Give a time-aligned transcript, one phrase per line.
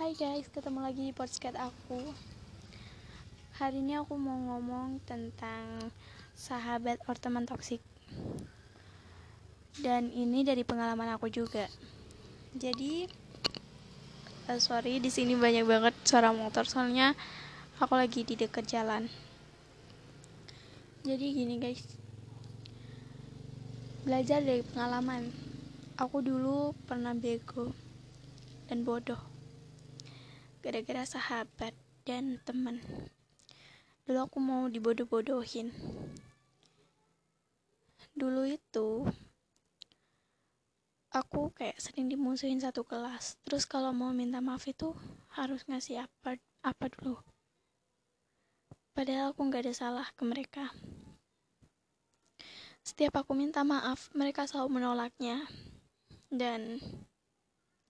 [0.00, 2.00] Hai guys, ketemu lagi di podcast aku.
[3.60, 5.92] Hari ini aku mau ngomong tentang
[6.32, 7.84] sahabat or teman toksik.
[9.76, 11.68] Dan ini dari pengalaman aku juga.
[12.56, 13.12] Jadi,
[14.48, 17.12] uh, sorry di sini banyak banget suara motor soalnya
[17.76, 19.04] aku lagi di dekat jalan.
[21.04, 21.84] Jadi gini guys,
[24.08, 25.28] belajar dari pengalaman.
[26.00, 27.76] Aku dulu pernah bego
[28.64, 29.39] dan bodoh
[30.60, 31.72] gara-gara sahabat
[32.04, 32.80] dan teman.
[34.04, 35.72] Dulu aku mau dibodoh-bodohin.
[38.12, 39.08] Dulu itu
[41.10, 43.40] aku kayak sering dimusuhin satu kelas.
[43.46, 44.92] Terus kalau mau minta maaf itu
[45.34, 47.16] harus ngasih apa apa dulu?
[48.92, 50.68] Padahal aku nggak ada salah ke mereka.
[52.84, 55.46] Setiap aku minta maaf mereka selalu menolaknya.
[56.30, 56.78] Dan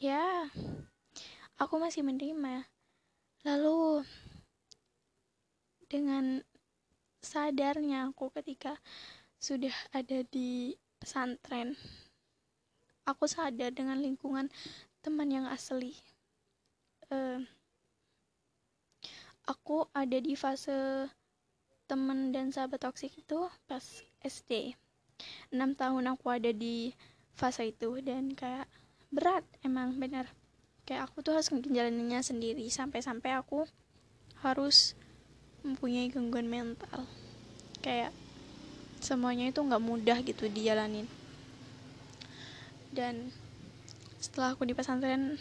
[0.00, 0.48] ya
[1.62, 2.66] aku masih menerima.
[3.46, 4.02] Lalu
[5.86, 6.42] dengan
[7.22, 8.74] sadarnya aku ketika
[9.38, 11.78] sudah ada di pesantren,
[13.06, 14.50] aku sadar dengan lingkungan
[15.06, 15.94] teman yang asli.
[17.06, 17.38] Uh,
[19.46, 21.06] aku ada di fase
[21.86, 24.74] teman dan sahabat toksik itu pas SD.
[25.54, 26.90] 6 tahun aku ada di
[27.38, 28.66] fase itu dan kayak
[29.14, 30.26] berat emang bener
[30.82, 33.66] kayak aku tuh harus ngejalaninnya sendiri sampai-sampai aku
[34.42, 34.98] harus
[35.62, 37.06] mempunyai gangguan mental.
[37.82, 38.10] Kayak
[38.98, 41.06] semuanya itu nggak mudah gitu dijalanin.
[42.90, 43.30] Dan
[44.18, 45.38] setelah aku di pesantren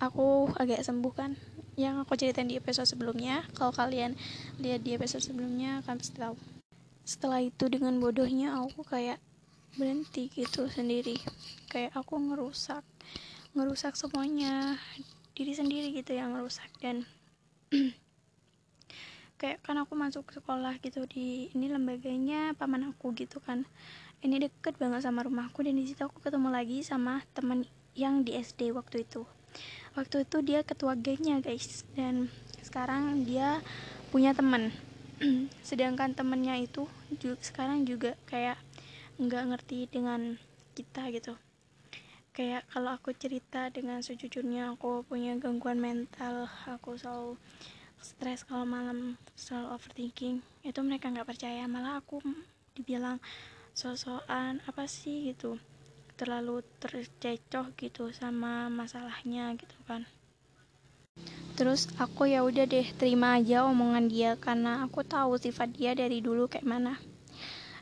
[0.00, 1.32] aku agak sembuh kan.
[1.78, 4.18] Yang aku ceritain di episode sebelumnya kalau kalian
[4.58, 6.34] lihat di episode sebelumnya akan pasti tahu.
[7.06, 9.22] Setelah itu dengan bodohnya aku kayak
[9.78, 11.14] berhenti gitu sendiri.
[11.70, 12.82] Kayak aku ngerusak
[13.56, 14.76] ngerusak semuanya
[15.32, 16.68] diri sendiri gitu yang ngerusak.
[16.82, 17.06] Dan
[19.40, 23.64] kayak kan aku masuk sekolah gitu di ini lembaganya paman aku gitu kan.
[24.18, 27.62] Ini deket banget sama rumahku dan di situ aku ketemu lagi sama teman
[27.94, 29.22] yang di SD waktu itu.
[29.94, 31.86] Waktu itu dia ketua gengnya guys.
[31.94, 32.28] Dan
[32.60, 33.62] sekarang dia
[34.10, 34.74] punya teman.
[35.68, 36.90] Sedangkan temennya itu
[37.22, 38.58] juga, sekarang juga kayak
[39.18, 40.38] nggak ngerti dengan
[40.78, 41.34] kita gitu
[42.38, 47.34] kayak kalau aku cerita dengan sejujurnya aku punya gangguan mental aku selalu
[47.98, 51.66] stres kalau malam selalu overthinking itu mereka nggak percaya.
[51.66, 52.22] Malah aku
[52.78, 53.18] dibilang
[53.74, 55.34] sosokan apa sih?
[55.34, 55.58] gitu.
[56.14, 60.06] Terlalu tercecoh gitu sama masalahnya gitu kan.
[61.58, 66.22] Terus aku ya udah deh terima aja omongan dia karena aku tahu sifat dia dari
[66.22, 66.94] dulu kayak mana.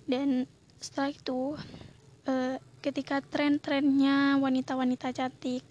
[0.09, 0.49] Dan
[0.81, 1.61] setelah itu
[2.25, 2.57] uh,
[2.87, 5.67] ketika tren-trennya wanita-wanita cantik.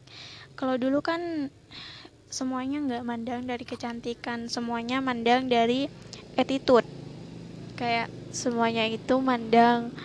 [0.59, 1.47] Kalau dulu kan
[2.27, 5.87] semuanya nggak mandang dari kecantikan semuanya mandang dari
[6.35, 6.83] attitude.
[7.79, 9.95] Kayak semuanya itu mandang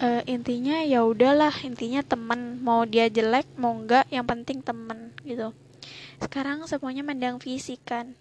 [0.00, 2.64] uh, intinya ya udahlah intinya temen.
[2.64, 5.52] Mau dia jelek mau enggak yang penting temen gitu.
[6.16, 8.16] Sekarang semuanya mandang fisik kan.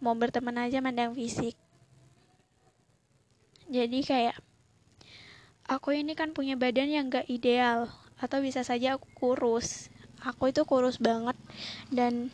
[0.00, 1.52] Mau berteman aja mandang fisik.
[3.68, 4.45] Jadi kayak
[5.66, 9.92] aku ini kan punya badan yang gak ideal atau bisa saja aku kurus.
[10.24, 11.36] Aku itu kurus banget
[11.92, 12.32] dan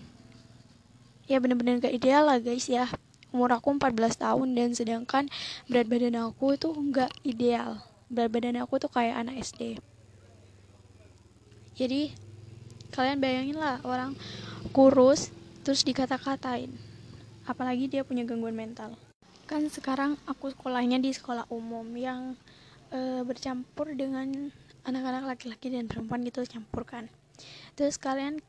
[1.26, 2.88] ya bener-bener gak ideal lah guys ya.
[3.32, 5.25] Umur aku 14 tahun dan sedangkan
[5.66, 7.81] berat badan aku itu gak ideal.
[8.12, 9.81] Berat badan aku tuh kayak anak SD
[11.72, 12.12] jadi
[12.93, 14.12] kalian bayangin lah orang
[14.76, 15.32] kurus
[15.64, 16.69] terus dikata-katain.
[17.49, 18.94] Apalagi dia punya gangguan mental.
[19.49, 22.37] Kan sekarang aku sekolahnya di sekolah umum yang
[22.93, 24.53] e, bercampur dengan
[24.85, 27.09] anak-anak laki-laki dan perempuan gitu campur kan.
[27.75, 28.45] Terus kalian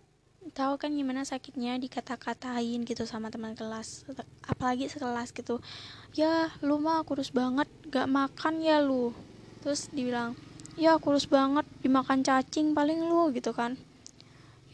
[0.52, 4.04] tahu kan gimana sakitnya dikata-katain gitu sama teman kelas
[4.44, 5.64] apalagi sekelas gitu.
[6.12, 9.16] Ya lu mah kurus banget gak makan ya lu.
[9.64, 10.36] Terus dibilang
[10.76, 13.80] ya kurus banget dimakan cacing paling lu gitu kan.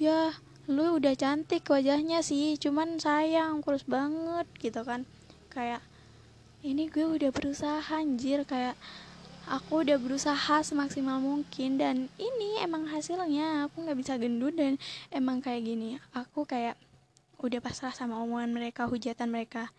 [0.01, 0.33] Ya
[0.65, 5.05] lu udah cantik wajahnya sih cuman sayang kurus banget gitu kan.
[5.53, 5.85] Kayak
[6.65, 8.75] ini gue udah berusaha anjir kayak
[9.49, 13.65] aku udah berusaha semaksimal mungkin dan ini emang hasilnya.
[13.67, 14.77] Aku nggak bisa gendut dan
[15.09, 15.97] emang kayak gini.
[16.13, 16.77] Aku kayak
[17.41, 19.73] udah pasrah sama omongan mereka hujatan mereka.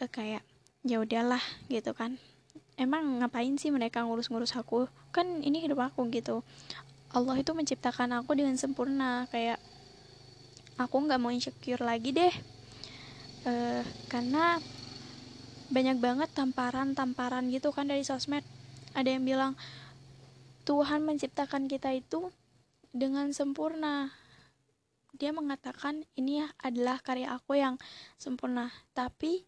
[0.00, 0.40] Eh, kayak
[0.80, 2.16] ya udahlah gitu kan.
[2.80, 4.88] Emang ngapain sih mereka ngurus-ngurus aku?
[5.12, 6.40] Kan ini hidup aku gitu.
[7.12, 9.28] Allah itu menciptakan aku dengan sempurna.
[9.28, 9.60] Kayak
[10.80, 12.34] aku nggak mau insecure lagi deh.
[13.46, 14.58] Uh, karena
[15.70, 18.42] banyak banget tamparan-tamparan gitu kan dari sosmed
[18.96, 19.52] ada yang bilang
[20.64, 22.32] Tuhan menciptakan kita itu
[22.96, 24.08] dengan sempurna.
[25.12, 27.76] Dia mengatakan ini adalah karya aku yang
[28.16, 28.72] sempurna.
[28.96, 29.44] Tapi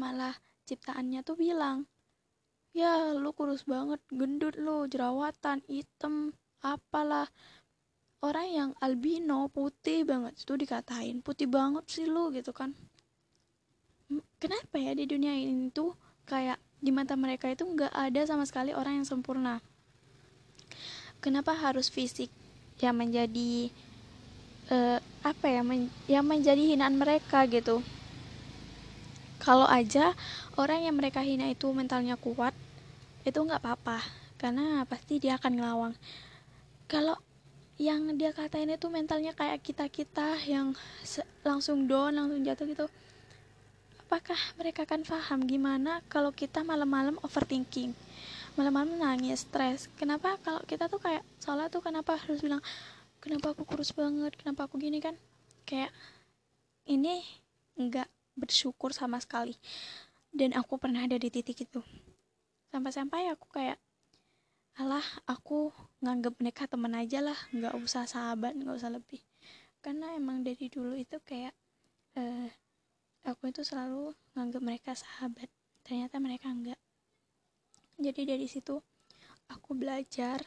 [0.00, 0.32] malah
[0.64, 1.84] ciptaannya tuh bilang
[2.76, 6.32] ya lu kurus banget gendut lu jerawatan hitam
[6.64, 7.28] apalah.
[8.24, 10.40] Orang yang albino putih banget.
[10.40, 12.72] Itu dikatain putih banget sih lu gitu kan.
[14.40, 15.92] Kenapa ya di dunia ini tuh
[16.24, 19.64] kayak di mata mereka itu nggak ada sama sekali orang yang sempurna.
[21.24, 22.28] Kenapa harus fisik
[22.78, 23.72] yang menjadi
[24.68, 27.80] uh, apa ya men yang menjadi hinaan mereka gitu?
[29.40, 30.12] Kalau aja
[30.58, 32.52] orang yang mereka hina itu mentalnya kuat
[33.26, 34.00] itu nggak apa-apa
[34.36, 35.94] karena pasti dia akan ngelawang.
[36.86, 37.18] Kalau
[37.76, 40.72] yang dia katain itu mentalnya kayak kita kita yang
[41.44, 42.86] langsung down langsung jatuh gitu
[44.06, 47.90] apakah mereka akan paham gimana kalau kita malam-malam overthinking?
[48.54, 49.90] Malam-malam nangis stres.
[49.98, 52.62] Kenapa kalau kita tuh kayak salah tuh kenapa harus bilang
[53.18, 54.38] kenapa aku kurus banget?
[54.38, 55.02] Kenapa aku gini?
[55.02, 55.18] Kan
[55.66, 55.90] kayak
[56.86, 57.26] ini
[57.74, 58.06] nggak
[58.38, 59.58] bersyukur sama sekali.
[60.30, 61.82] Dan aku pernah ada di titik itu.
[62.70, 63.82] Sampai-sampai aku kayak
[64.78, 67.38] alah aku nganggep mereka temen aja lah.
[67.50, 69.18] Nggak usah sahabat nggak usah lebih.
[69.82, 71.52] Karena emang dari dulu itu kayak
[72.14, 72.46] uh,
[73.26, 75.50] aku itu selalu nganggep mereka sahabat.
[75.82, 76.78] Ternyata mereka enggak.
[77.98, 78.78] Jadi dari situ
[79.50, 80.46] aku belajar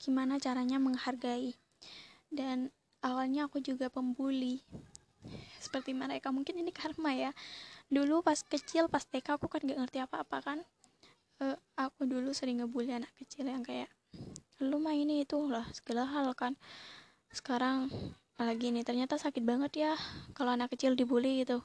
[0.00, 1.52] gimana caranya menghargai.
[2.32, 2.72] Dan
[3.04, 4.64] awalnya aku juga pembuli.
[5.60, 7.30] Seperti mereka mungkin ini karma ya.
[7.92, 10.58] Dulu pas kecil pas TK aku kan gak ngerti apa-apa kan.
[11.42, 13.90] Uh, aku dulu sering ngebully anak kecil yang kayak
[14.62, 16.56] lu mah ini itu lah segala hal kan.
[17.32, 17.90] Sekarang
[18.44, 19.92] lagi nih ternyata sakit banget ya
[20.34, 21.62] kalau anak kecil dibully gitu.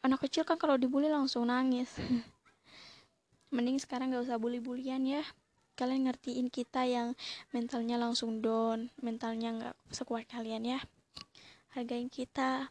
[0.00, 1.92] Anak kecil kan kalau dibully langsung nangis.
[3.54, 5.24] Mending sekarang gak usah bully-bulian ya.
[5.74, 7.16] Kalian ngertiin kita yang
[7.56, 10.78] mentalnya langsung down mentalnya nggak sekuat kalian ya.
[11.72, 12.68] Hargain kita.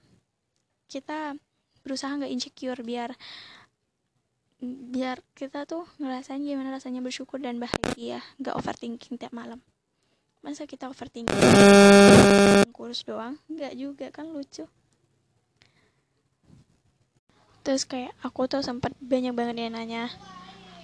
[0.86, 1.34] Kita
[1.82, 3.18] berusaha nggak insecure biar
[4.62, 9.64] biar kita tuh ngerasain gimana rasanya bersyukur dan bahagia nggak overthinking tiap malam
[10.40, 11.36] masa kita overthinking?
[12.72, 13.36] Kurus doang?
[13.52, 14.64] Nggak juga kan lucu.
[17.64, 20.10] Terus kayak aku tuh sempat banyak banget yang nanya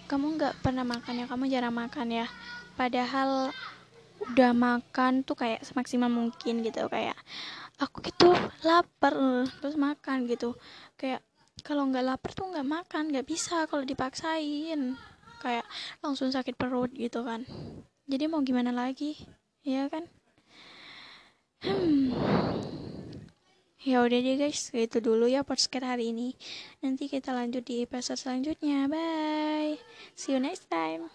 [0.06, 1.26] kamu nggak pernah makan ya?
[1.26, 2.28] Kamu jarang makan ya?
[2.78, 3.50] Padahal
[4.22, 7.18] udah makan tuh kayak semaksimal mungkin gitu kayak
[7.78, 8.32] aku gitu
[8.64, 9.18] lapar
[9.60, 10.54] terus makan gitu.
[11.00, 11.26] Kayak
[11.66, 14.94] kalau nggak lapar tuh nggak makan nggak bisa kalau dipaksain.
[15.42, 15.66] Kayak
[16.06, 17.46] langsung sakit perut gitu kan.
[18.06, 19.18] Jadi mau gimana lagi
[19.66, 20.06] ya kan?
[21.66, 22.14] Hmm.
[23.86, 24.74] Ya udah deh guys.
[24.74, 26.34] Itu dulu ya podcast hari ini.
[26.82, 28.90] Nanti kita lanjut di episode selanjutnya.
[28.90, 29.78] Bye.
[30.18, 31.10] See you next time